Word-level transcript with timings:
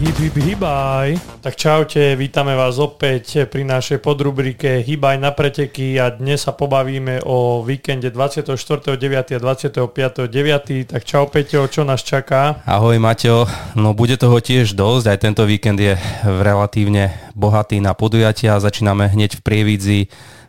Hip, 0.00 0.16
hip, 0.16 0.32
hibaj. 0.32 1.20
Tak 1.44 1.60
čaute, 1.60 2.16
vítame 2.16 2.56
vás 2.56 2.80
opäť 2.80 3.44
pri 3.44 3.68
našej 3.68 4.00
podrubrike 4.00 4.80
Hibaj 4.80 5.20
na 5.20 5.28
preteky 5.28 6.00
a 6.00 6.08
dnes 6.08 6.40
sa 6.40 6.56
pobavíme 6.56 7.20
o 7.28 7.60
víkende 7.60 8.08
24.9. 8.08 8.96
a 8.96 9.38
25.9. 9.44 10.96
Tak 10.96 11.04
čau 11.04 11.28
Peťo, 11.28 11.68
čo 11.68 11.84
nás 11.84 12.00
čaká? 12.00 12.64
Ahoj 12.64 12.96
Maťo, 12.96 13.44
no 13.76 13.92
bude 13.92 14.16
toho 14.16 14.40
tiež 14.40 14.72
dosť, 14.72 15.04
aj 15.04 15.18
tento 15.20 15.44
víkend 15.44 15.76
je 15.76 15.92
relatívne 16.24 17.12
bohatý 17.36 17.84
na 17.84 17.92
podujatia. 17.92 18.56
Začíname 18.56 19.04
hneď 19.04 19.36
v 19.36 19.44
Prievidzi 19.44 20.00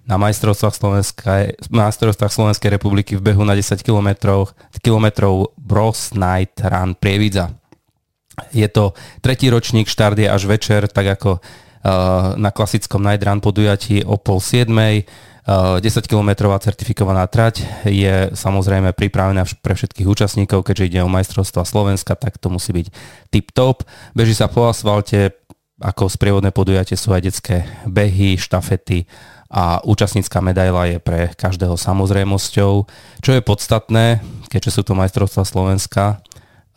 na 0.07 0.15
majstrovstvách 0.15 0.75
Slovenskej, 0.79 1.59
majstrovstvách 1.67 2.31
Slovenskej 2.31 2.71
republiky 2.71 3.19
v 3.19 3.35
behu 3.35 3.43
na 3.43 3.59
10 3.59 3.83
km, 3.83 4.15
kilometrov 4.79 5.51
Bros 5.59 6.15
Night 6.15 6.55
Run 6.63 6.95
Prievidza. 6.95 7.60
Je 8.49 8.65
to 8.67 8.97
tretí 9.21 9.47
ročník, 9.53 9.85
štart 9.85 10.17
je 10.17 10.27
až 10.27 10.49
večer, 10.49 10.89
tak 10.89 11.19
ako 11.21 11.37
uh, 11.37 12.33
na 12.35 12.49
klasickom 12.49 13.01
Night 13.05 13.21
Run 13.21 13.39
podujatí 13.39 14.01
o 14.01 14.17
pol 14.17 14.41
siedmej. 14.41 15.05
Uh, 15.41 15.81
10 15.81 16.05
km 16.05 16.53
certifikovaná 16.61 17.25
trať 17.25 17.65
je 17.89 18.29
samozrejme 18.37 18.93
pripravená 18.93 19.41
pre 19.65 19.73
všetkých 19.73 20.05
účastníkov, 20.05 20.61
keďže 20.61 20.87
ide 20.93 20.99
o 21.01 21.09
majstrovstva 21.09 21.65
Slovenska, 21.65 22.13
tak 22.13 22.37
to 22.37 22.53
musí 22.53 22.69
byť 22.73 22.87
tip-top. 23.33 23.81
Beží 24.13 24.37
sa 24.37 24.45
po 24.45 24.69
asfalte, 24.69 25.33
ako 25.81 26.13
sprievodné 26.13 26.53
podujatie 26.53 26.93
sú 26.93 27.09
aj 27.09 27.25
detské 27.25 27.65
behy, 27.89 28.37
štafety 28.37 29.09
a 29.51 29.83
účastnícká 29.83 30.39
medaila 30.39 30.87
je 30.87 30.97
pre 31.03 31.33
každého 31.35 31.75
samozrejmosťou. 31.75 32.73
Čo 33.19 33.31
je 33.35 33.41
podstatné, 33.43 34.23
keďže 34.47 34.79
sú 34.79 34.81
to 34.87 34.95
majstrovstvá 34.95 35.43
Slovenska, 35.43 36.23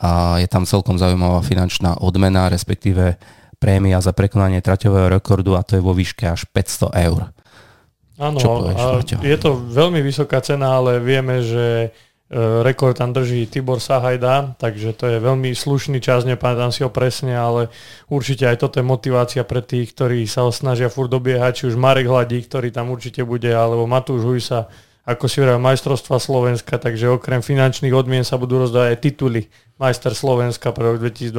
a 0.00 0.42
je 0.42 0.48
tam 0.50 0.66
celkom 0.66 0.98
zaujímavá 0.98 1.40
finančná 1.40 2.02
odmena, 2.02 2.50
respektíve 2.50 3.16
prémia 3.56 4.02
za 4.02 4.12
prekonanie 4.12 4.60
traťového 4.60 5.08
rekordu 5.08 5.56
a 5.56 5.64
to 5.64 5.78
je 5.78 5.82
vo 5.82 5.96
výške 5.96 6.28
až 6.28 6.44
500 6.50 6.92
eur. 7.08 7.32
Áno, 8.14 8.38
je 9.22 9.38
to 9.40 9.50
veľmi 9.58 9.98
vysoká 9.98 10.38
cena, 10.38 10.78
ale 10.78 11.02
vieme, 11.02 11.42
že 11.42 11.66
e, 11.82 11.88
rekord 12.62 12.94
tam 12.94 13.10
drží 13.10 13.50
Tibor 13.50 13.82
Sahajda, 13.82 14.54
takže 14.54 14.94
to 14.94 15.10
je 15.10 15.18
veľmi 15.18 15.50
slušný 15.50 15.98
čas, 15.98 16.22
nepamätám 16.22 16.70
si 16.70 16.86
ho 16.86 16.94
presne, 16.94 17.34
ale 17.34 17.74
určite 18.06 18.46
aj 18.46 18.62
toto 18.62 18.78
je 18.78 18.86
motivácia 18.86 19.42
pre 19.42 19.66
tých, 19.66 19.98
ktorí 19.98 20.30
sa 20.30 20.46
snažia 20.54 20.86
furt 20.86 21.10
dobiehať, 21.10 21.52
či 21.58 21.64
už 21.72 21.74
Marek 21.74 22.06
Hladík, 22.06 22.46
ktorý 22.46 22.70
tam 22.70 22.94
určite 22.94 23.26
bude, 23.26 23.50
alebo 23.50 23.82
Matúš 23.90 24.22
Hujsa, 24.22 24.70
ako 25.04 25.28
si 25.28 25.44
hovorí, 25.44 25.60
majstrovstva 25.60 26.16
Slovenska, 26.16 26.80
takže 26.80 27.12
okrem 27.12 27.44
finančných 27.44 27.92
odmien 27.92 28.24
sa 28.24 28.40
budú 28.40 28.64
rozdávať 28.64 28.88
aj 28.96 28.98
tituly 29.04 29.40
majster 29.76 30.16
Slovenska 30.16 30.70
pre 30.70 30.86
rok 30.86 30.96
2022 31.02 31.34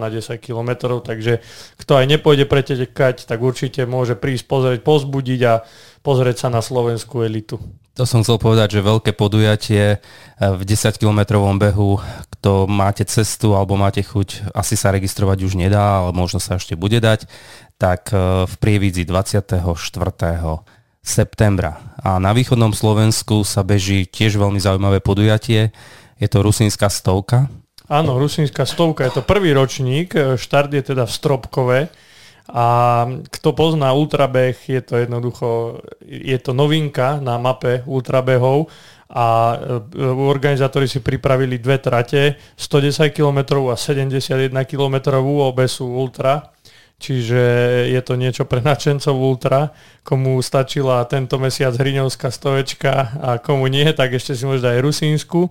na 0.00 0.08
10 0.08 0.40
km, 0.40 0.70
takže 1.04 1.44
kto 1.76 1.92
aj 2.00 2.06
nepôjde 2.06 2.46
pretekať, 2.48 3.26
tak 3.26 3.38
určite 3.42 3.84
môže 3.84 4.14
prísť 4.16 4.44
pozrieť, 4.46 4.80
pozbudiť 4.86 5.40
a 5.44 5.54
pozrieť 6.00 6.46
sa 6.46 6.48
na 6.48 6.64
slovenskú 6.64 7.20
elitu. 7.26 7.58
To 7.98 8.08
som 8.08 8.22
chcel 8.24 8.40
povedať, 8.40 8.78
že 8.78 8.86
veľké 8.86 9.12
podujatie 9.12 9.98
eh, 9.98 10.00
v 10.40 10.62
10-kilometrovom 10.64 11.60
behu, 11.60 12.00
kto 12.38 12.70
máte 12.70 13.04
cestu 13.04 13.52
alebo 13.52 13.76
máte 13.76 14.00
chuť, 14.00 14.54
asi 14.56 14.78
sa 14.78 14.94
registrovať 14.94 15.44
už 15.44 15.58
nedá, 15.58 16.00
ale 16.00 16.16
možno 16.16 16.40
sa 16.40 16.56
ešte 16.56 16.78
bude 16.78 17.02
dať, 17.02 17.28
tak 17.76 18.14
eh, 18.14 18.46
v 18.46 18.54
Prievidzi 18.56 19.04
24 19.04 19.76
septembra. 21.00 21.80
A 22.00 22.20
na 22.20 22.30
východnom 22.36 22.72
Slovensku 22.76 23.44
sa 23.44 23.64
beží 23.64 24.04
tiež 24.06 24.36
veľmi 24.36 24.60
zaujímavé 24.60 25.00
podujatie. 25.00 25.72
Je 26.20 26.28
to 26.28 26.44
Rusínska 26.44 26.92
stovka. 26.92 27.48
Áno, 27.90 28.20
Rusínska 28.22 28.68
stovka 28.68 29.02
je 29.08 29.18
to 29.18 29.22
prvý 29.26 29.50
ročník, 29.50 30.14
štart 30.14 30.70
je 30.70 30.94
teda 30.94 31.10
v 31.10 31.12
Stropkove 31.12 31.80
a 32.50 32.66
kto 33.30 33.48
pozná 33.54 33.90
ultrabeh, 33.94 34.54
je 34.54 34.82
to 34.82 34.98
jednoducho, 34.98 35.78
je 36.06 36.38
to 36.38 36.54
novinka 36.54 37.18
na 37.22 37.38
mape 37.38 37.82
ultrabehov 37.86 38.70
a 39.10 39.58
e, 39.58 40.06
organizátori 40.06 40.86
si 40.86 41.02
pripravili 41.02 41.58
dve 41.58 41.82
trate, 41.82 42.38
110 42.54 43.10
km 43.10 43.70
a 43.70 43.76
71 43.78 44.50
km, 44.66 45.18
obe 45.18 45.66
sú 45.66 45.90
ultra 45.90 46.54
Čiže 47.00 47.42
je 47.88 48.00
to 48.04 48.12
niečo 48.20 48.44
pre 48.44 48.60
načencov 48.60 49.16
Ultra, 49.16 49.72
komu 50.04 50.36
stačila 50.44 51.00
tento 51.08 51.40
mesiac 51.40 51.72
Hriňovská 51.72 52.28
stovečka 52.28 52.92
a 53.16 53.28
komu 53.40 53.72
nie, 53.72 53.88
tak 53.96 54.12
ešte 54.12 54.36
si 54.36 54.44
môže 54.44 54.68
aj 54.68 54.84
Rusínsku. 54.84 55.48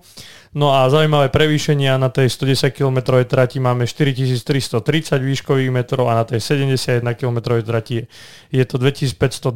No 0.54 0.70
a 0.74 0.86
zaujímavé 0.86 1.30
prevýšenia 1.30 1.98
na 1.98 2.10
tej 2.10 2.30
110 2.30 2.70
km 2.70 3.18
trati 3.26 3.58
máme 3.58 3.86
4330 3.86 5.18
výškových 5.22 5.70
metrov 5.74 6.06
a 6.10 6.22
na 6.22 6.24
tej 6.26 6.38
71 6.42 7.02
km 7.18 7.58
trati 7.62 8.06
je 8.50 8.64
to 8.66 8.78
2520, 8.78 9.50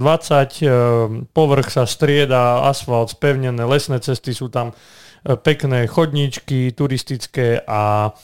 ehm, 0.67 1.27
povrch 1.31 1.71
sa 1.71 1.87
strieda, 1.87 2.63
asfalt 2.67 3.15
spevnené, 3.15 3.63
lesné 3.67 4.03
cesty 4.03 4.35
sú 4.35 4.51
tam 4.51 4.71
e, 4.71 4.75
pekné 5.35 5.91
chodníčky 5.91 6.71
turistické 6.75 7.59
a 7.67 8.15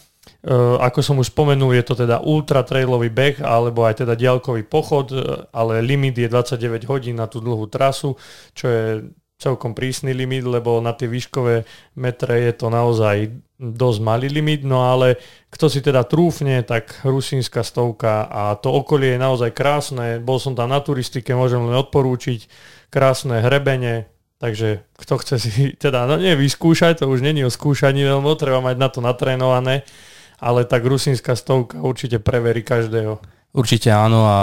ako 0.81 1.05
som 1.05 1.21
už 1.21 1.37
spomenul, 1.37 1.77
je 1.77 1.85
to 1.85 1.95
teda 2.01 2.25
ultra 2.25 2.65
trailový 2.65 3.13
beh 3.13 3.45
alebo 3.45 3.85
aj 3.85 4.05
teda 4.05 4.17
diaľkový 4.17 4.65
pochod, 4.65 5.13
eh, 5.13 5.45
ale 5.53 5.85
limit 5.85 6.17
je 6.17 6.29
29 6.33 6.89
hodín 6.89 7.21
na 7.21 7.29
tú 7.29 7.45
dlhú 7.45 7.69
trasu, 7.69 8.17
čo 8.57 8.65
je 8.69 8.85
celkom 9.41 9.73
prísny 9.73 10.13
limit, 10.13 10.45
lebo 10.45 10.85
na 10.85 10.93
tie 10.93 11.09
výškové 11.09 11.65
metre 11.97 12.45
je 12.45 12.53
to 12.53 12.69
naozaj 12.69 13.33
dosť 13.61 14.01
malý 14.01 14.29
limit, 14.29 14.65
no 14.65 14.85
ale 14.85 15.17
kto 15.53 15.69
si 15.69 15.81
teda 15.85 16.05
trúfne, 16.05 16.61
tak 16.65 17.05
rusínska 17.05 17.65
stovka 17.65 18.29
a 18.29 18.57
to 18.57 18.69
okolie 18.73 19.17
je 19.17 19.21
naozaj 19.21 19.53
krásne, 19.53 20.21
bol 20.21 20.37
som 20.41 20.53
tam 20.53 20.73
na 20.73 20.81
turistike, 20.81 21.33
môžem 21.33 21.61
len 21.61 21.77
odporúčiť, 21.77 22.49
krásne 22.93 23.41
hrebene, 23.41 24.13
takže 24.41 24.85
kto 24.97 25.15
chce 25.21 25.37
si 25.41 25.51
teda, 25.85 26.05
no 26.05 26.17
nie 26.17 26.37
vyskúšať, 26.37 27.05
to 27.05 27.09
už 27.09 27.25
není 27.25 27.45
o 27.45 27.53
skúšaní, 27.53 28.05
lebo 28.05 28.37
treba 28.37 28.65
mať 28.65 28.77
na 28.77 28.89
to 28.89 29.01
natrénované, 29.05 29.85
ale 30.41 30.65
tak 30.65 30.83
rusínska 30.83 31.37
stovka 31.37 31.79
určite 31.85 32.19
preverí 32.19 32.65
každého. 32.65 33.21
Určite 33.51 33.91
áno 33.93 34.25
a, 34.25 34.33
a 34.33 34.43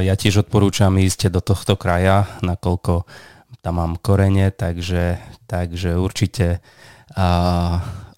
ja 0.00 0.16
tiež 0.18 0.48
odporúčam 0.48 0.92
ísť 0.98 1.30
do 1.30 1.40
tohto 1.44 1.76
kraja, 1.76 2.26
nakoľko 2.42 3.06
tam 3.62 3.74
mám 3.78 3.92
korene, 4.00 4.50
takže, 4.50 5.20
takže 5.44 6.00
určite 6.00 6.64
a, 7.12 7.26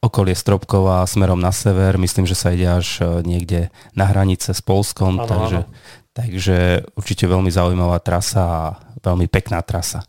okolie 0.01 0.33
Stropkova 0.33 1.05
smerom 1.05 1.41
na 1.41 1.53
sever, 1.53 2.01
myslím, 2.01 2.25
že 2.25 2.39
sa 2.39 2.57
ide 2.57 2.65
až 2.65 3.05
e, 3.05 3.05
niekde 3.21 3.61
na 3.93 4.09
hranice 4.09 4.57
s 4.57 4.65
Polskom, 4.65 5.21
ano, 5.21 5.29
takže, 5.29 5.61
ano. 5.61 5.69
takže 6.17 6.57
určite 6.97 7.29
veľmi 7.29 7.53
zaujímavá 7.53 8.01
trasa 8.01 8.41
a 8.41 8.63
veľmi 9.05 9.29
pekná 9.29 9.61
trasa. 9.61 10.01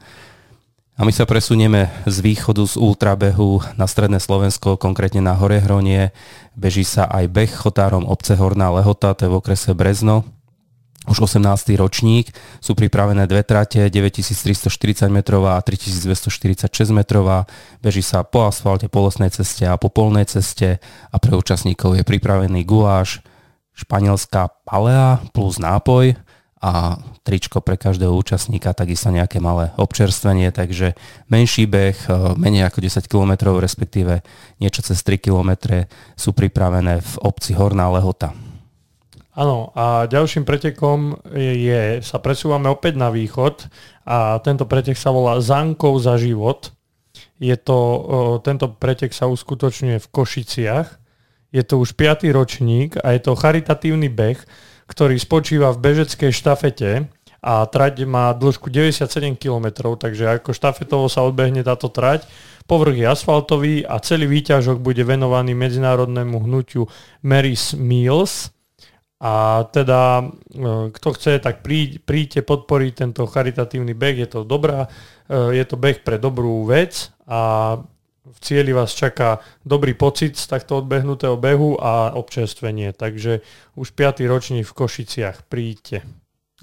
A 1.01 1.05
my 1.05 1.09
sa 1.09 1.25
presunieme 1.25 1.89
z 2.05 2.21
východu 2.21 2.61
z 2.61 2.77
ultrabehu 2.77 3.65
na 3.73 3.89
stredné 3.89 4.21
Slovensko, 4.21 4.77
konkrétne 4.77 5.17
na 5.17 5.33
Horehronie. 5.33 6.13
Beží 6.53 6.85
sa 6.85 7.09
aj 7.09 7.25
beh 7.25 7.49
chotárom 7.49 8.05
obce 8.05 8.37
Horná 8.37 8.69
Lehota, 8.69 9.17
to 9.17 9.25
je 9.25 9.33
v 9.33 9.37
okrese 9.41 9.73
Brezno. 9.73 10.29
Už 11.09 11.25
18. 11.25 11.41
ročník, 11.81 12.29
sú 12.61 12.77
pripravené 12.77 13.25
dve 13.25 13.41
trate, 13.41 13.89
9340 13.89 15.09
metrová 15.09 15.57
a 15.57 15.65
3246 15.65 16.69
metrová. 16.93 17.49
Beží 17.81 18.05
sa 18.05 18.21
po 18.21 18.45
asfalte, 18.45 18.85
po 18.85 19.01
lesnej 19.09 19.33
ceste 19.33 19.65
a 19.65 19.81
po 19.81 19.89
polnej 19.89 20.29
ceste 20.29 20.77
a 21.09 21.17
pre 21.17 21.33
účastníkov 21.33 21.97
je 21.97 22.05
pripravený 22.05 22.61
guláš, 22.61 23.25
španielská 23.73 24.53
palea 24.69 25.17
plus 25.33 25.57
nápoj 25.57 26.13
a 26.61 27.01
tričko 27.25 27.57
pre 27.65 27.73
každého 27.73 28.13
účastníka, 28.13 28.77
takisto 28.77 29.09
nejaké 29.09 29.41
malé 29.41 29.73
občerstvenie, 29.81 30.53
takže 30.53 30.93
menší 31.25 31.65
beh, 31.65 31.97
e, 32.05 32.37
menej 32.37 32.69
ako 32.69 32.85
10 32.85 33.09
km, 33.09 33.57
respektíve 33.57 34.21
niečo 34.61 34.85
cez 34.85 35.01
3 35.01 35.17
km 35.17 35.81
sú 36.13 36.37
pripravené 36.37 37.01
v 37.01 37.13
obci 37.25 37.57
Horná 37.57 37.89
Lehota. 37.89 38.37
Áno, 39.33 39.73
a 39.73 40.05
ďalším 40.05 40.45
pretekom 40.45 41.17
je, 41.33 42.03
sa 42.05 42.21
presúvame 42.21 42.69
opäť 42.69 42.99
na 42.99 43.09
východ 43.09 43.65
a 44.05 44.37
tento 44.45 44.69
pretek 44.69 44.99
sa 44.99 45.09
volá 45.09 45.41
Zánkov 45.41 45.97
za 46.03 46.19
život. 46.21 46.69
Je 47.41 47.57
to, 47.57 47.79
e, 47.81 47.99
tento 48.45 48.69
pretek 48.69 49.17
sa 49.17 49.25
uskutočňuje 49.25 49.97
v 49.97 50.11
Košiciach. 50.13 50.87
Je 51.57 51.63
to 51.65 51.81
už 51.81 51.97
5. 51.97 52.29
ročník 52.29 53.01
a 53.01 53.17
je 53.17 53.21
to 53.25 53.33
charitatívny 53.33 54.13
beh, 54.13 54.37
ktorý 54.91 55.15
spočíva 55.15 55.71
v 55.71 55.79
bežeckej 55.79 56.35
štafete 56.35 57.07
a 57.39 57.65
trať 57.65 58.03
má 58.03 58.35
dĺžku 58.35 58.67
97 58.67 59.39
km, 59.39 59.95
takže 59.95 60.37
ako 60.37 60.51
štafetovo 60.51 61.07
sa 61.07 61.23
odbehne 61.23 61.63
táto 61.63 61.87
trať. 61.87 62.27
Povrch 62.67 62.99
je 62.99 63.07
asfaltový 63.07 63.75
a 63.87 63.97
celý 64.03 64.27
výťažok 64.27 64.83
bude 64.83 65.01
venovaný 65.01 65.55
medzinárodnému 65.55 66.43
hnutiu 66.43 66.85
Mary's 67.23 67.73
Meals. 67.73 68.53
A 69.21 69.65
teda, 69.69 70.25
e, 70.49 70.89
kto 70.93 71.07
chce, 71.13 71.37
tak 71.41 71.61
príďte 72.05 72.41
podporiť 72.41 72.91
tento 73.05 73.29
charitatívny 73.29 73.93
beh, 73.93 74.17
je 74.25 74.29
to 74.33 74.39
dobrá, 74.41 74.89
e, 75.29 75.61
je 75.61 75.65
to 75.65 75.77
beh 75.77 76.01
pre 76.01 76.17
dobrú 76.17 76.65
vec 76.65 77.13
a 77.29 77.77
v 78.21 78.37
cieli 78.37 78.69
vás 78.69 78.93
čaká 78.93 79.41
dobrý 79.65 79.97
pocit 79.97 80.37
z 80.37 80.45
takto 80.45 80.77
odbehnutého 80.77 81.37
behu 81.41 81.81
a 81.81 82.13
občerstvenie. 82.13 82.93
Takže 82.93 83.41
už 83.73 83.97
5. 83.97 84.21
ročník 84.29 84.69
v 84.69 84.77
Košiciach. 84.77 85.49
Príďte. 85.49 86.05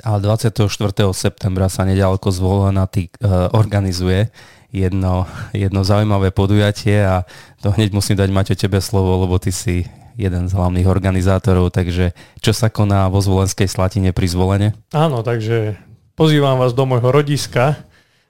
Ale 0.06 0.22
24. 0.22 0.70
septembra 1.10 1.66
sa 1.66 1.82
nedaleko 1.82 2.30
zvolená 2.30 2.86
tý, 2.86 3.10
uh, 3.18 3.50
organizuje 3.50 4.30
jedno, 4.70 5.26
jedno 5.50 5.82
zaujímavé 5.82 6.30
podujatie 6.30 7.02
a 7.02 7.26
to 7.58 7.74
hneď 7.74 7.90
musím 7.90 8.14
dať 8.14 8.30
Maťo 8.30 8.54
tebe 8.54 8.78
slovo, 8.78 9.26
lebo 9.26 9.42
ty 9.42 9.50
si 9.50 9.90
jeden 10.14 10.46
z 10.46 10.54
hlavných 10.54 10.86
organizátorov, 10.86 11.74
takže 11.74 12.14
čo 12.42 12.50
sa 12.54 12.70
koná 12.70 13.06
vo 13.10 13.22
Zvolenskej 13.22 13.70
Slatine 13.70 14.10
pri 14.10 14.26
zvolenie? 14.26 14.70
Áno, 14.90 15.22
takže 15.22 15.78
pozývam 16.18 16.58
vás 16.58 16.74
do 16.74 16.86
môjho 16.86 17.10
rodiska, 17.10 17.78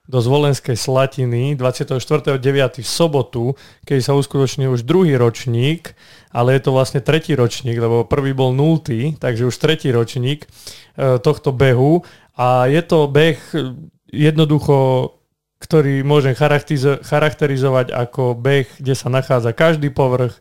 do 0.09 0.25
Zvolenskej 0.25 0.73
Slatiny 0.73 1.53
24.9. 1.53 2.41
v 2.81 2.89
sobotu, 2.89 3.53
keď 3.85 3.99
sa 4.01 4.17
uskutoční 4.17 4.73
už 4.73 4.89
druhý 4.89 5.21
ročník, 5.21 5.93
ale 6.33 6.57
je 6.57 6.65
to 6.65 6.71
vlastne 6.73 7.05
tretí 7.05 7.37
ročník, 7.37 7.77
lebo 7.77 8.09
prvý 8.09 8.33
bol 8.33 8.57
nultý, 8.57 9.21
takže 9.21 9.45
už 9.45 9.57
tretí 9.61 9.93
ročník 9.93 10.49
e, 10.49 11.21
tohto 11.21 11.53
behu 11.53 12.01
a 12.41 12.73
je 12.73 12.81
to 12.81 13.05
beh 13.05 13.37
jednoducho, 14.09 15.13
ktorý 15.61 16.01
môžem 16.09 16.33
charakterizovať 17.05 17.93
ako 17.93 18.33
beh, 18.33 18.81
kde 18.81 18.95
sa 18.97 19.13
nachádza 19.13 19.53
každý 19.53 19.93
povrch, 19.93 20.41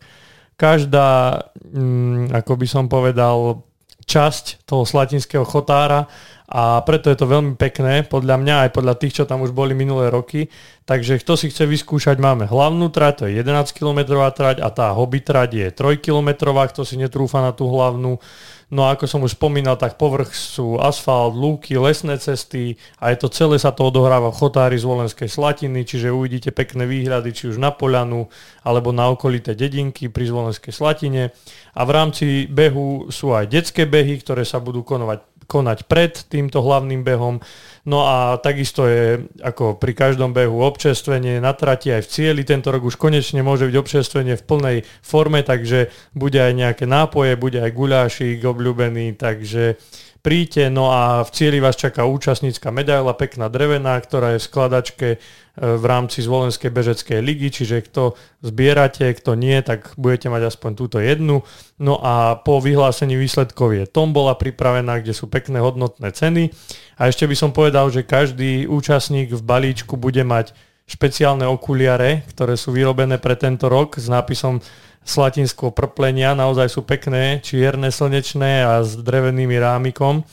každá, 0.55 1.43
mm, 1.59 2.31
ako 2.31 2.53
by 2.55 2.67
som 2.71 2.85
povedal, 2.87 3.67
časť 4.07 4.63
toho 4.63 4.87
slatinského 4.87 5.43
chotára 5.43 6.07
a 6.47 6.79
preto 6.87 7.11
je 7.11 7.19
to 7.19 7.27
veľmi 7.27 7.59
pekné, 7.59 8.07
podľa 8.07 8.39
mňa 8.39 8.55
aj 8.63 8.69
podľa 8.71 8.95
tých, 8.95 9.19
čo 9.19 9.23
tam 9.27 9.43
už 9.43 9.51
boli 9.51 9.75
minulé 9.75 10.07
roky. 10.07 10.47
Takže 10.87 11.19
kto 11.19 11.35
si 11.35 11.51
chce 11.51 11.67
vyskúšať, 11.67 12.23
máme 12.23 12.47
hlavnú 12.47 12.87
trať, 12.87 13.13
to 13.19 13.23
je 13.27 13.43
11 13.43 13.67
km 13.75 14.15
trať 14.31 14.63
a 14.63 14.71
tá 14.71 14.95
hobby 14.95 15.19
trať 15.19 15.49
je 15.59 15.67
3 15.75 15.99
km, 15.99 16.55
kto 16.55 16.87
si 16.87 16.95
netrúfa 16.95 17.43
na 17.43 17.51
tú 17.51 17.67
hlavnú. 17.67 18.23
No 18.67 18.83
a 18.83 18.99
ako 18.99 19.07
som 19.07 19.23
už 19.23 19.39
spomínal, 19.39 19.79
tak 19.79 19.95
povrch 19.95 20.35
sú 20.35 20.75
asfalt, 20.75 21.39
lúky, 21.39 21.79
lesné 21.79 22.19
cesty 22.19 22.75
a 22.99 23.15
je 23.15 23.23
to 23.23 23.31
celé 23.31 23.55
sa 23.55 23.71
to 23.71 23.87
odohráva 23.87 24.27
v 24.27 24.39
chotári 24.43 24.75
z 24.75 24.83
Volenskej 24.83 25.31
Slatiny, 25.31 25.87
čiže 25.87 26.11
uvidíte 26.11 26.51
pekné 26.51 26.83
výhľady 26.83 27.31
či 27.31 27.43
už 27.47 27.63
na 27.63 27.71
Poľanu 27.71 28.27
alebo 28.67 28.91
na 28.91 29.07
okolité 29.07 29.55
dedinky 29.55 30.11
pri 30.11 30.27
Zvolenskej 30.27 30.75
Slatine. 30.75 31.31
A 31.79 31.81
v 31.87 31.91
rámci 31.95 32.25
behu 32.51 33.07
sú 33.07 33.31
aj 33.31 33.47
detské 33.47 33.87
behy, 33.87 34.19
ktoré 34.19 34.43
sa 34.43 34.59
budú 34.59 34.83
konovať 34.83 35.36
konať 35.47 35.87
pred 35.87 36.13
týmto 36.27 36.59
hlavným 36.59 37.01
behom. 37.07 37.39
No 37.87 38.03
a 38.03 38.35
takisto 38.43 38.83
je 38.83 39.31
ako 39.39 39.79
pri 39.79 39.95
každom 39.95 40.35
behu 40.35 40.59
občerstvenie 40.59 41.39
na 41.39 41.55
trati 41.55 41.95
aj 41.95 42.03
v 42.03 42.11
cieli. 42.11 42.41
Tento 42.43 42.67
rok 42.67 42.83
už 42.83 42.99
konečne 42.99 43.39
môže 43.41 43.63
byť 43.63 43.75
občerstvenie 43.79 44.35
v 44.35 44.43
plnej 44.43 44.77
forme, 44.99 45.39
takže 45.41 45.87
bude 46.11 46.35
aj 46.35 46.51
nejaké 46.51 46.83
nápoje, 46.83 47.39
bude 47.39 47.63
aj 47.63 47.71
guľášik 47.71 48.43
obľúbený, 48.43 49.15
takže 49.15 49.79
príďte, 50.21 50.69
no 50.73 50.91
a 50.91 51.23
v 51.23 51.29
cieli 51.31 51.57
vás 51.57 51.77
čaká 51.79 52.05
účastnícka 52.05 52.73
medaila, 52.73 53.17
pekná 53.17 53.47
drevená, 53.47 53.97
ktorá 54.01 54.35
je 54.35 54.43
v 54.43 54.47
skladačke 54.47 55.07
e, 55.13 55.17
v 55.57 55.83
rámci 55.85 56.25
Zvolenskej 56.25 56.73
bežeckej 56.73 57.19
ligy, 57.23 57.49
čiže 57.49 57.85
kto 57.87 58.17
zbierate, 58.41 59.07
kto 59.13 59.37
nie, 59.37 59.59
tak 59.65 59.93
budete 59.95 60.29
mať 60.29 60.53
aspoň 60.53 60.71
túto 60.75 60.97
jednu. 60.97 61.45
No 61.77 61.99
a 62.01 62.37
po 62.41 62.61
vyhlásení 62.63 63.15
výsledkov 63.15 63.73
je 63.77 63.85
tombola 63.85 64.37
pripravená, 64.37 65.01
kde 65.01 65.13
sú 65.13 65.29
pekné 65.29 65.61
hodnotné 65.61 66.13
ceny. 66.13 66.49
A 66.97 67.09
ešte 67.09 67.29
by 67.29 67.35
som 67.37 67.51
povedal, 67.53 67.89
že 67.93 68.07
každý 68.07 68.65
účastník 68.65 69.33
v 69.33 69.43
balíčku 69.43 69.95
bude 69.97 70.25
mať 70.25 70.51
špeciálne 70.87 71.43
okuliare, 71.43 72.23
ktoré 72.31 72.55
sú 72.55 72.71
vyrobené 72.71 73.19
pre 73.19 73.35
tento 73.35 73.67
rok 73.67 73.99
s 73.99 74.07
nápisom 74.07 74.63
slatinského 75.07 75.71
prplenia, 75.71 76.35
naozaj 76.35 76.67
sú 76.71 76.81
pekné, 76.83 77.43
čierne, 77.43 77.91
slnečné 77.91 78.63
a 78.63 78.83
s 78.83 78.95
drevenými 78.95 79.55
rámikom. 79.59 80.23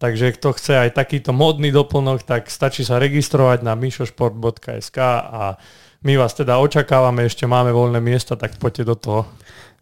Takže 0.00 0.32
kto 0.38 0.56
chce 0.56 0.72
aj 0.88 0.96
takýto 0.96 1.30
modný 1.30 1.70
doplnok, 1.70 2.24
tak 2.24 2.48
stačí 2.48 2.82
sa 2.82 2.96
registrovať 2.96 3.60
na 3.62 3.76
mišošport.sk 3.76 4.98
a 4.98 5.60
my 6.00 6.12
vás 6.16 6.32
teda 6.32 6.56
očakávame, 6.56 7.28
ešte 7.28 7.44
máme 7.44 7.70
voľné 7.70 8.00
miesta, 8.00 8.32
tak 8.32 8.56
poďte 8.56 8.84
do 8.88 8.96
toho. 8.96 9.20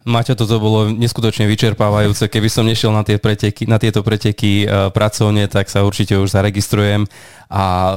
Maťo, 0.03 0.35
toto 0.35 0.59
bolo 0.59 0.91
neskutočne 0.91 1.47
vyčerpávajúce. 1.47 2.27
Keby 2.27 2.49
som 2.51 2.67
nešiel 2.67 2.91
na, 2.91 3.07
tie 3.07 3.15
preteky, 3.15 3.67
na 3.67 3.79
tieto 3.79 4.03
preteky 4.03 4.67
uh, 4.67 4.91
pracovne, 4.91 5.47
tak 5.47 5.71
sa 5.71 5.87
určite 5.87 6.19
už 6.19 6.35
zaregistrujem 6.35 7.07
a 7.47 7.95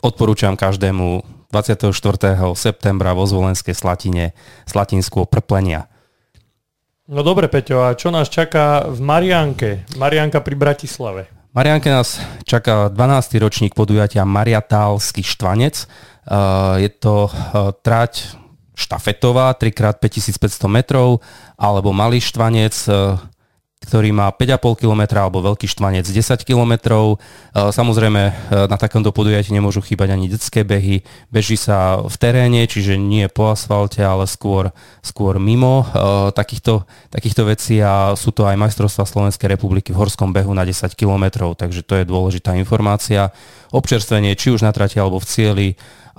odporúčam 0.00 0.56
každému 0.56 1.37
24. 1.48 1.92
septembra 2.52 3.16
vo 3.16 3.24
Zvolenskej 3.24 3.72
Slatine 3.72 4.36
Slatinskú 4.68 5.24
prplenia. 5.24 5.88
No 7.08 7.24
dobre, 7.24 7.48
Peťo, 7.48 7.88
a 7.88 7.96
čo 7.96 8.12
nás 8.12 8.28
čaká 8.28 8.84
v 8.84 9.00
Marianke? 9.00 9.88
Marianka 9.96 10.44
pri 10.44 10.52
Bratislave. 10.60 11.32
Marianke 11.56 11.88
nás 11.88 12.20
čaká 12.44 12.92
12. 12.92 13.40
ročník 13.40 13.72
podujatia 13.72 14.28
Mariatálsky 14.28 15.24
štvanec. 15.24 15.88
Uh, 16.28 16.76
je 16.84 16.92
to 16.92 17.32
uh, 17.32 17.72
trať 17.80 18.36
štafetová, 18.76 19.56
3x5500 19.56 20.68
metrov, 20.68 21.24
alebo 21.56 21.96
malý 21.96 22.20
štvanec, 22.20 22.76
uh, 22.92 23.16
ktorý 23.78 24.10
má 24.10 24.28
5,5 24.34 24.82
km 24.82 25.02
alebo 25.22 25.38
veľký 25.38 25.70
štvanec 25.70 26.02
10 26.02 26.42
km. 26.42 26.72
E, 26.74 27.16
samozrejme 27.70 28.22
e, 28.26 28.32
na 28.66 28.76
takomto 28.76 29.14
podujatí 29.14 29.54
nemôžu 29.54 29.80
chýbať 29.80 30.18
ani 30.18 30.26
detské 30.26 30.66
behy. 30.66 31.06
Beží 31.30 31.54
sa 31.54 32.02
v 32.02 32.16
teréne, 32.18 32.66
čiže 32.66 32.98
nie 32.98 33.30
po 33.30 33.54
asfalte, 33.54 34.02
ale 34.02 34.26
skôr, 34.26 34.74
skôr 35.00 35.38
mimo 35.38 35.86
e, 35.86 36.34
takýchto, 36.34 36.84
takýchto 37.08 37.42
vecí 37.46 37.78
a 37.78 38.18
sú 38.18 38.34
to 38.34 38.50
aj 38.50 38.58
majstrovstvá 38.58 39.06
Slovenskej 39.06 39.54
republiky 39.54 39.94
v 39.94 40.00
horskom 40.02 40.34
behu 40.34 40.50
na 40.52 40.66
10 40.66 40.98
km, 40.98 41.54
takže 41.54 41.86
to 41.86 42.02
je 42.02 42.04
dôležitá 42.04 42.58
informácia. 42.58 43.30
Občerstvenie 43.70 44.34
či 44.34 44.50
už 44.50 44.66
na 44.66 44.74
trati 44.74 44.98
alebo 44.98 45.22
v 45.22 45.28
cieli 45.28 45.68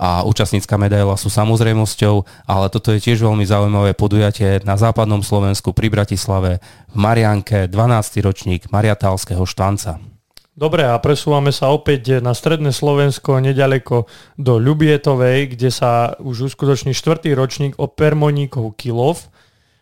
a 0.00 0.24
účastnícka 0.24 0.80
medaila 0.80 1.12
sú 1.20 1.28
samozrejmosťou, 1.28 2.24
ale 2.48 2.72
toto 2.72 2.88
je 2.96 3.04
tiež 3.04 3.20
veľmi 3.20 3.44
zaujímavé 3.44 3.92
podujatie 3.92 4.64
na 4.64 4.80
západnom 4.80 5.20
Slovensku 5.20 5.76
pri 5.76 5.92
Bratislave 5.92 6.56
v 6.88 6.96
Marianke, 6.96 7.49
12. 7.50 8.22
ročník 8.22 8.70
Mariatálskeho 8.70 9.42
štanca. 9.42 9.98
Dobre, 10.54 10.84
a 10.84 10.94
presúvame 11.00 11.56
sa 11.56 11.72
opäť 11.72 12.20
na 12.20 12.36
stredné 12.36 12.68
Slovensko, 12.70 13.40
nedaleko 13.40 14.04
do 14.36 14.60
Ľubietovej, 14.60 15.56
kde 15.56 15.72
sa 15.72 16.14
už 16.20 16.52
uskutoční 16.52 16.92
štvrtý 16.92 17.32
ročník 17.32 17.80
o 17.80 17.88
Permoníkov 17.88 18.76
Kilov. 18.76 19.32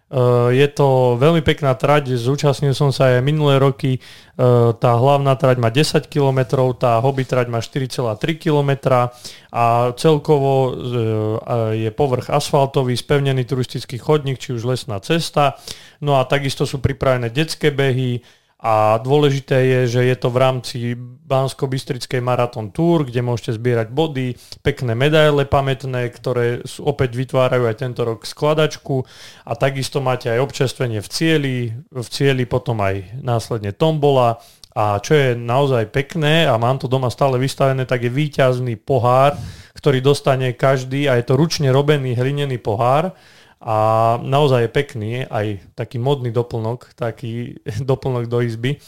Eh, 0.08 0.50
je 0.56 0.68
to 0.72 1.20
veľmi 1.20 1.44
pekná 1.44 1.76
trať, 1.76 2.16
zúčastnil 2.16 2.72
som 2.72 2.88
sa 2.88 3.12
aj 3.12 3.20
minulé 3.20 3.60
roky. 3.60 4.00
Eh, 4.00 4.72
tá 4.80 4.96
hlavná 4.96 5.36
trať 5.36 5.60
má 5.60 5.68
10 5.68 6.08
km, 6.08 6.72
tá 6.72 6.96
hobby 7.04 7.28
trať 7.28 7.52
má 7.52 7.60
4,3 7.60 8.40
km 8.40 9.04
a 9.52 9.92
celkovo 10.00 10.72
eh, 10.72 11.84
je 11.84 11.90
povrch 11.92 12.32
asfaltový, 12.32 12.96
spevnený 12.96 13.44
turistický 13.44 14.00
chodník, 14.00 14.40
či 14.40 14.56
už 14.56 14.64
lesná 14.64 14.96
cesta. 15.04 15.60
No 16.00 16.16
a 16.16 16.24
takisto 16.24 16.64
sú 16.64 16.80
pripravené 16.80 17.28
detské 17.28 17.68
behy, 17.68 18.24
a 18.58 18.98
dôležité 18.98 19.54
je, 19.54 19.80
že 19.86 20.02
je 20.02 20.16
to 20.18 20.34
v 20.34 20.42
rámci 20.42 20.78
Bansko-Bystrickej 20.98 22.18
Marathon 22.18 22.74
Tour, 22.74 23.06
kde 23.06 23.22
môžete 23.22 23.54
zbierať 23.54 23.94
body, 23.94 24.34
pekné 24.66 24.98
medaile 24.98 25.46
pamätné, 25.46 26.10
ktoré 26.10 26.66
opäť 26.82 27.14
vytvárajú 27.14 27.70
aj 27.70 27.76
tento 27.78 28.02
rok 28.02 28.26
skladačku. 28.26 29.06
A 29.46 29.54
takisto 29.54 30.02
máte 30.02 30.26
aj 30.34 30.42
občerstvenie 30.42 30.98
v 30.98 31.08
cieli, 31.08 31.56
v 31.86 32.08
cieli 32.10 32.50
potom 32.50 32.82
aj 32.82 33.22
následne 33.22 33.70
tombola. 33.70 34.42
A 34.74 34.98
čo 34.98 35.14
je 35.14 35.38
naozaj 35.38 35.94
pekné 35.94 36.50
a 36.50 36.58
mám 36.58 36.82
to 36.82 36.90
doma 36.90 37.14
stále 37.14 37.38
vystavené, 37.38 37.86
tak 37.86 38.02
je 38.02 38.10
výťazný 38.10 38.74
pohár, 38.82 39.38
ktorý 39.78 40.02
dostane 40.02 40.50
každý 40.58 41.06
a 41.06 41.14
je 41.14 41.30
to 41.30 41.38
ručne 41.38 41.70
robený 41.70 42.18
hlinený 42.18 42.58
pohár, 42.58 43.14
a 43.58 43.76
naozaj 44.22 44.66
je 44.66 44.70
pekný, 44.70 45.10
aj 45.26 45.74
taký 45.74 45.98
modný 45.98 46.30
doplnok, 46.30 46.94
taký 46.94 47.58
doplnok 47.90 48.30
do 48.30 48.38
izby. 48.42 48.78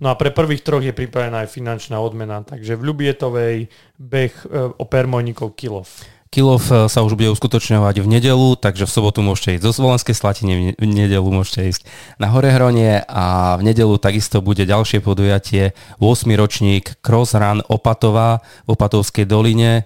No 0.00 0.08
a 0.08 0.16
pre 0.16 0.32
prvých 0.32 0.64
troch 0.64 0.80
je 0.80 0.96
pripravená 0.96 1.44
aj 1.44 1.52
finančná 1.52 2.00
odmena, 2.00 2.40
takže 2.40 2.78
v 2.78 2.86
Ľubietovej 2.88 3.56
beh 4.00 4.32
e, 4.32 4.44
o 4.80 4.84
permojníkov 4.88 5.52
Kilov. 5.58 5.90
Kilov 6.30 6.62
e, 6.70 6.86
sa 6.86 7.02
už 7.02 7.18
bude 7.18 7.34
uskutočňovať 7.34 8.00
v 8.00 8.06
nedelu, 8.06 8.54
takže 8.54 8.86
v 8.86 8.94
sobotu 8.94 9.18
môžete 9.18 9.58
ísť 9.58 9.66
zo 9.66 9.72
Slovenskej 9.74 10.14
Slatine, 10.14 10.78
v 10.78 10.86
nedelu 10.86 11.26
môžete 11.26 11.74
ísť 11.74 11.82
na 12.22 12.30
Horehronie 12.30 13.02
a 13.02 13.58
v 13.58 13.66
nedelu 13.66 13.98
takisto 13.98 14.38
bude 14.38 14.62
ďalšie 14.62 15.02
podujatie 15.02 15.74
8. 15.98 16.30
ročník 16.38 17.02
Cross 17.02 17.34
Run 17.34 17.66
Opatová 17.66 18.46
v 18.62 18.78
Opatovskej 18.78 19.26
doline 19.26 19.82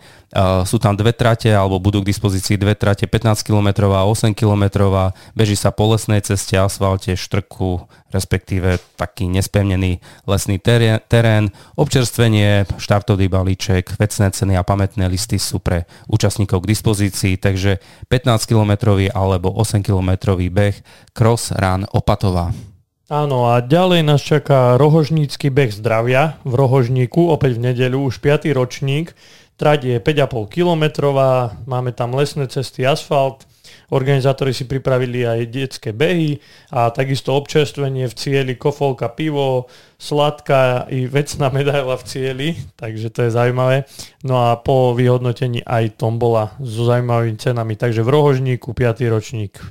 sú 0.66 0.82
tam 0.82 0.98
dve 0.98 1.14
trate, 1.14 1.54
alebo 1.54 1.78
budú 1.78 2.02
k 2.02 2.10
dispozícii 2.10 2.58
dve 2.58 2.74
trate, 2.74 3.06
15 3.06 3.46
km 3.46 3.88
a 3.94 4.02
8 4.02 4.34
km. 4.34 4.90
Beží 5.32 5.54
sa 5.54 5.70
po 5.70 5.94
lesnej 5.94 6.20
ceste, 6.26 6.58
asfalte, 6.58 7.14
štrku, 7.14 7.86
respektíve 8.10 8.82
taký 8.98 9.30
nespevnený 9.30 10.02
lesný 10.26 10.58
terén. 10.58 11.54
Občerstvenie, 11.78 12.66
štartový 12.76 13.30
balíček, 13.30 13.94
vecné 13.94 14.34
ceny 14.34 14.58
a 14.58 14.66
pamätné 14.66 15.06
listy 15.06 15.38
sú 15.38 15.62
pre 15.62 15.86
účastníkov 16.10 16.66
k 16.66 16.70
dispozícii, 16.74 17.38
takže 17.38 17.78
15 18.10 18.50
km 18.50 18.98
alebo 19.14 19.54
8 19.54 19.86
km 19.86 20.34
beh 20.34 20.76
Cross 21.14 21.54
Run 21.54 21.86
Opatová. 21.94 22.50
Áno 23.04 23.52
a 23.52 23.60
ďalej 23.60 24.00
nás 24.00 24.24
čaká 24.24 24.80
rohožnícky 24.80 25.52
beh 25.52 25.76
zdravia 25.76 26.40
v 26.40 26.56
Rohožníku, 26.56 27.28
opäť 27.28 27.60
v 27.60 27.68
nedeľu, 27.68 28.08
už 28.08 28.16
5. 28.16 28.48
ročník. 28.56 29.12
Trať 29.54 29.80
je 29.86 29.96
5,5 30.02 30.50
kilometrová, 30.50 31.54
máme 31.66 31.94
tam 31.94 32.18
lesné 32.18 32.50
cesty, 32.50 32.82
asfalt, 32.82 33.46
organizátori 33.94 34.50
si 34.50 34.66
pripravili 34.66 35.22
aj 35.22 35.40
detské 35.46 35.90
behy 35.94 36.42
a 36.74 36.90
takisto 36.90 37.30
občerstvenie 37.38 38.10
v 38.10 38.14
cieli, 38.18 38.52
kofolka, 38.58 39.06
pivo, 39.14 39.70
sladká 39.94 40.90
i 40.90 41.06
vecná 41.06 41.54
medaila 41.54 41.94
v 41.94 42.04
cieli, 42.04 42.48
takže 42.74 43.14
to 43.14 43.28
je 43.28 43.30
zaujímavé. 43.30 43.86
No 44.26 44.42
a 44.42 44.58
po 44.58 44.90
vyhodnotení 44.98 45.62
aj 45.62 46.02
tombola 46.02 46.58
so 46.58 46.90
zaujímavými 46.90 47.38
cenami, 47.38 47.78
takže 47.78 48.02
v 48.02 48.10
Rohožníku 48.10 48.74
5. 48.74 49.06
ročník. 49.06 49.62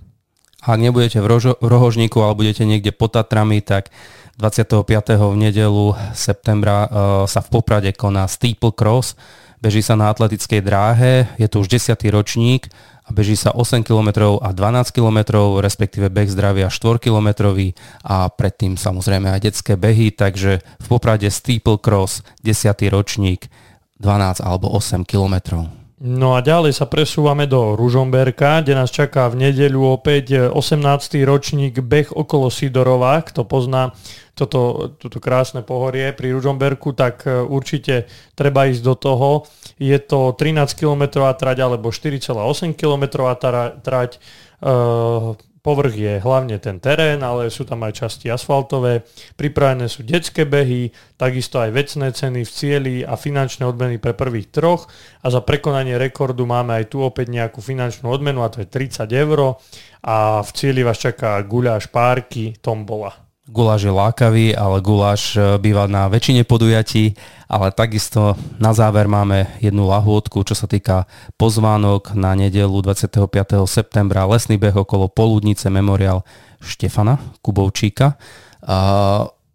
Ak 0.64 0.80
nebudete 0.80 1.20
v, 1.20 1.28
Rožo- 1.28 1.60
v 1.60 1.68
Rohožníku, 1.68 2.24
ale 2.24 2.40
budete 2.40 2.64
niekde 2.64 2.96
pod 2.96 3.12
Tatrami, 3.12 3.60
tak 3.60 3.92
25. 4.40 4.88
v 5.20 5.36
nedelu 5.36 5.92
septembra 6.16 6.88
uh, 6.88 6.90
sa 7.28 7.44
v 7.44 7.52
Poprade 7.52 7.92
koná 7.92 8.26
Steeple 8.32 8.72
Cross. 8.72 9.20
Beží 9.64 9.80
sa 9.80 9.96
na 9.96 10.12
atletickej 10.12 10.60
dráhe, 10.60 11.24
je 11.40 11.48
to 11.48 11.64
už 11.64 11.72
10. 11.72 11.96
ročník 12.12 12.68
a 13.08 13.16
beží 13.16 13.40
sa 13.40 13.56
8 13.56 13.88
km 13.88 14.36
a 14.44 14.52
12 14.52 14.92
km, 14.92 15.40
respektíve 15.64 16.12
beh 16.12 16.28
zdravia 16.28 16.68
4 16.68 17.00
km 17.00 17.56
a 18.04 18.28
predtým 18.28 18.76
samozrejme 18.76 19.32
aj 19.32 19.40
detské 19.40 19.80
behy, 19.80 20.12
takže 20.12 20.60
v 20.60 20.86
Poprade 20.92 21.32
Steeple 21.32 21.80
Cross 21.80 22.28
10. 22.44 22.76
ročník 22.92 23.48
12 24.04 24.44
alebo 24.44 24.68
8 24.68 25.08
kilometrov. 25.08 25.83
No 26.04 26.36
a 26.36 26.44
ďalej 26.44 26.76
sa 26.76 26.84
presúvame 26.84 27.48
do 27.48 27.80
Ružomberka, 27.80 28.60
kde 28.60 28.76
nás 28.76 28.92
čaká 28.92 29.32
v 29.32 29.48
nedeľu 29.48 29.96
opäť 29.96 30.52
18. 30.52 30.84
ročník 31.24 31.80
beh 31.80 32.12
okolo 32.12 32.52
Sidorova. 32.52 33.24
Kto 33.24 33.48
pozná 33.48 33.96
toto, 34.36 34.92
toto 35.00 35.24
krásne 35.24 35.64
pohorie 35.64 36.12
pri 36.12 36.36
Ružomberku, 36.36 36.92
tak 36.92 37.24
e, 37.24 37.48
určite 37.48 38.12
treba 38.36 38.68
ísť 38.68 38.84
do 38.84 39.00
toho. 39.00 39.30
Je 39.80 39.96
to 39.96 40.36
13 40.36 40.76
km 40.76 41.24
trať 41.40 41.64
alebo 41.64 41.88
4,8 41.88 42.76
km 42.76 43.32
trať. 43.80 44.20
Uh, 44.64 45.40
Povrch 45.64 45.96
je 45.96 46.20
hlavne 46.20 46.60
ten 46.60 46.84
terén, 46.84 47.24
ale 47.24 47.48
sú 47.48 47.64
tam 47.64 47.88
aj 47.88 48.04
časti 48.04 48.28
asfaltové. 48.28 49.08
Pripravené 49.40 49.88
sú 49.88 50.04
detské 50.04 50.44
behy, 50.44 50.92
takisto 51.16 51.56
aj 51.56 51.72
vecné 51.72 52.12
ceny 52.12 52.44
v 52.44 52.52
cieli 52.52 52.96
a 53.00 53.16
finančné 53.16 53.64
odmeny 53.64 53.96
pre 53.96 54.12
prvých 54.12 54.52
troch. 54.52 54.92
A 55.24 55.32
za 55.32 55.40
prekonanie 55.40 55.96
rekordu 55.96 56.44
máme 56.44 56.76
aj 56.84 56.92
tu 56.92 57.00
opäť 57.00 57.32
nejakú 57.32 57.64
finančnú 57.64 58.12
odmenu 58.12 58.44
a 58.44 58.52
to 58.52 58.60
je 58.60 58.68
30 58.68 59.08
eur. 59.08 59.56
A 60.04 60.44
v 60.44 60.50
cieli 60.52 60.84
vás 60.84 61.00
čaká 61.00 61.40
guľáš, 61.48 61.88
párky, 61.88 62.60
tombola. 62.60 63.23
Guláš 63.44 63.84
je 63.84 63.92
lákavý, 63.92 64.56
ale 64.56 64.80
guláš 64.80 65.36
e, 65.36 65.60
býva 65.60 65.84
na 65.84 66.08
väčšine 66.08 66.48
podujatí, 66.48 67.20
ale 67.52 67.76
takisto 67.76 68.40
na 68.56 68.72
záver 68.72 69.12
máme 69.12 69.60
jednu 69.60 69.84
lahôdku, 69.84 70.48
čo 70.48 70.56
sa 70.56 70.64
týka 70.64 71.12
pozvánok 71.36 72.16
na 72.16 72.40
nedelu 72.40 72.72
25. 72.72 73.20
septembra, 73.68 74.24
lesný 74.24 74.56
beh 74.56 74.88
okolo 74.88 75.12
Poludnice, 75.12 75.68
memoriál 75.68 76.24
Štefana 76.64 77.20
Kubovčíka. 77.44 78.16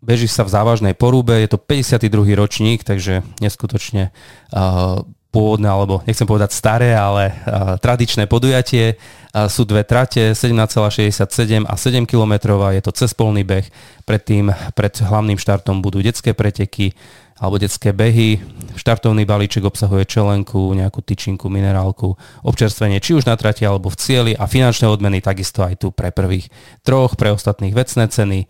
Beží 0.04 0.28
sa 0.28 0.45
v 0.45 0.52
závažnej 0.52 0.92
porúbe, 0.92 1.40
je 1.40 1.49
to 1.49 1.57
52. 1.57 2.37
ročník, 2.37 2.85
takže 2.85 3.25
neskutočne 3.40 4.12
pôvodné, 5.28 5.68
alebo 5.68 6.00
nechcem 6.08 6.25
povedať 6.25 6.56
staré, 6.56 6.97
ale 6.97 7.30
uh, 7.30 7.76
tradičné 7.76 8.25
podujatie. 8.25 8.97
Uh, 9.32 9.44
sú 9.47 9.68
dve 9.68 9.85
trate, 9.85 10.32
17,67 10.32 11.68
a 11.68 11.75
7 11.76 12.08
km, 12.08 12.35
je 12.73 12.82
to 12.82 12.92
cespolný 12.97 13.44
beh. 13.44 13.68
Predtým, 14.08 14.49
pred 14.73 14.94
hlavným 14.97 15.37
štartom 15.37 15.85
budú 15.85 16.00
detské 16.00 16.32
preteky 16.32 16.97
alebo 17.38 17.56
detské 17.56 17.94
behy. 17.94 18.42
Štartovný 18.75 19.23
balíček 19.23 19.62
obsahuje 19.62 20.11
čelenku, 20.11 20.75
nejakú 20.75 21.00
tyčinku, 21.06 21.47
minerálku, 21.47 22.18
občerstvenie 22.42 22.99
či 22.99 23.14
už 23.14 23.30
na 23.30 23.38
trati 23.38 23.62
alebo 23.62 23.88
v 23.88 23.97
cieli 23.99 24.32
a 24.35 24.50
finančné 24.50 24.90
odmeny 24.90 25.23
takisto 25.23 25.62
aj 25.62 25.78
tu 25.78 25.94
pre 25.94 26.11
prvých 26.11 26.50
troch, 26.82 27.14
pre 27.14 27.30
ostatných 27.30 27.75
vecné 27.75 28.11
ceny. 28.11 28.40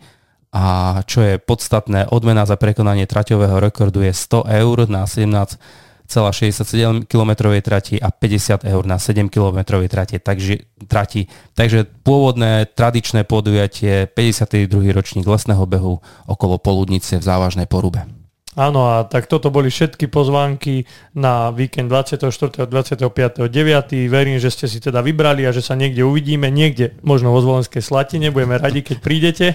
A 0.49 0.97
čo 1.05 1.21
je 1.21 1.37
podstatné, 1.37 2.09
odmena 2.09 2.41
za 2.49 2.57
prekonanie 2.57 3.05
traťového 3.05 3.61
rekordu 3.61 4.01
je 4.01 4.09
100 4.09 4.49
eur 4.49 4.77
na 4.89 5.05
17 5.05 5.61
67 6.09 7.05
km 7.05 7.53
trati 7.61 8.01
a 8.01 8.09
50 8.09 8.65
eur 8.65 8.83
na 8.89 8.97
7 8.97 9.29
km 9.29 9.77
trati. 9.85 10.17
Takže, 10.17 10.85
trati. 10.89 11.29
Takže 11.53 11.85
pôvodné 12.01 12.65
tradičné 12.73 13.23
podujatie 13.29 14.09
52. 14.09 14.89
ročník 14.89 15.29
lesného 15.29 15.61
behu 15.69 16.01
okolo 16.25 16.57
Poludnice 16.57 17.21
v 17.21 17.23
závažnej 17.23 17.69
porube. 17.69 18.19
Áno 18.57 18.89
a 18.89 19.05
tak 19.05 19.29
toto 19.29 19.53
boli 19.53 19.69
všetky 19.69 20.09
pozvánky 20.09 20.83
na 21.13 21.53
víkend 21.53 21.87
24. 21.87 22.27
a 22.59 22.67
25. 22.67 23.47
9. 23.47 24.11
Verím, 24.11 24.41
že 24.41 24.49
ste 24.49 24.65
si 24.65 24.81
teda 24.81 25.05
vybrali 25.05 25.45
a 25.45 25.53
že 25.53 25.61
sa 25.61 25.77
niekde 25.77 26.01
uvidíme, 26.03 26.49
niekde 26.49 26.97
možno 27.05 27.31
vo 27.31 27.39
Zvolenskej 27.39 27.79
Slatine, 27.79 28.33
budeme 28.33 28.57
radi, 28.59 28.83
keď 28.83 28.97
prídete. 28.99 29.47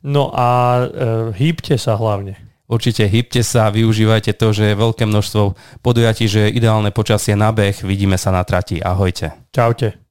No 0.00 0.32
a 0.32 0.80
e, 0.80 0.84
hýbte 1.36 1.76
sa 1.76 1.94
hlavne. 1.94 2.49
Určite 2.70 3.02
hybte 3.10 3.42
sa, 3.42 3.66
využívajte 3.74 4.38
to, 4.38 4.54
že 4.54 4.70
je 4.70 4.78
veľké 4.78 5.02
množstvo 5.02 5.58
podujatí, 5.82 6.30
že 6.30 6.46
je 6.46 6.54
ideálne 6.54 6.94
počasie 6.94 7.34
na 7.34 7.50
beh. 7.50 7.82
Vidíme 7.82 8.14
sa 8.14 8.30
na 8.30 8.46
trati. 8.46 8.78
Ahojte. 8.78 9.34
Čaute. 9.50 10.09